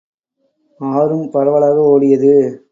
ஆறும் 0.79 1.29
பரவலாக 1.29 1.79
ஓடியது. 1.83 2.33